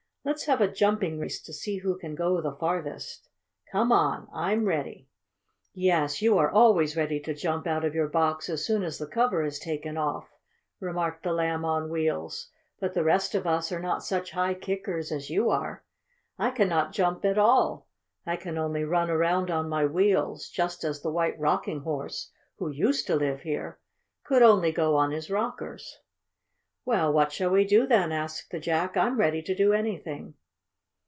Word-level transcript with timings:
"Let's 0.23 0.45
have 0.45 0.61
a 0.61 0.71
jumping 0.71 1.17
race, 1.17 1.41
to 1.41 1.51
see 1.51 1.77
who 1.79 1.97
can 1.97 2.13
go 2.13 2.39
the 2.41 2.51
farthest. 2.51 3.27
Come 3.71 3.91
on! 3.91 4.27
I'm 4.31 4.65
ready!" 4.65 5.07
"Yes, 5.73 6.21
you 6.21 6.37
are 6.37 6.51
always 6.51 6.95
ready 6.95 7.19
to 7.21 7.33
jump 7.33 7.65
out 7.65 7.83
of 7.83 7.95
your 7.95 8.07
box 8.07 8.47
as 8.47 8.63
soon 8.63 8.83
as 8.83 8.99
the 8.99 9.07
cover 9.07 9.43
is 9.43 9.57
taken 9.57 9.97
off," 9.97 10.29
remarked 10.79 11.23
the 11.23 11.33
Lamb 11.33 11.65
on 11.65 11.89
Wheels. 11.89 12.51
"But 12.79 12.93
the 12.93 13.03
rest 13.03 13.33
of 13.33 13.47
us 13.47 13.71
are 13.71 13.79
not 13.81 14.03
such 14.03 14.29
high 14.29 14.53
kickers 14.53 15.11
as 15.11 15.31
you 15.31 15.49
are. 15.49 15.83
I 16.37 16.51
cannot 16.51 16.93
jump 16.93 17.25
at 17.25 17.39
all. 17.39 17.87
I 18.23 18.35
can 18.35 18.59
only 18.59 18.83
run 18.83 19.09
around 19.09 19.49
on 19.49 19.69
my 19.69 19.87
wheels, 19.87 20.49
just 20.49 20.83
as 20.83 21.01
the 21.01 21.09
White 21.11 21.39
Rocking 21.39 21.79
Horse, 21.79 22.29
who 22.57 22.69
used 22.69 23.07
to 23.07 23.15
live 23.15 23.41
here, 23.41 23.79
could 24.23 24.43
only 24.43 24.71
go 24.71 24.95
on 24.97 25.09
his 25.09 25.31
rockers." 25.31 25.97
"Well, 26.83 27.13
what 27.13 27.31
shall 27.31 27.51
we 27.51 27.63
do 27.65 27.85
then?" 27.85 28.11
asked 28.11 28.49
the 28.49 28.59
Jack. 28.59 28.97
"I'm 28.97 29.19
ready 29.19 29.43
to 29.43 29.53
do 29.53 29.71
anything." 29.71 30.33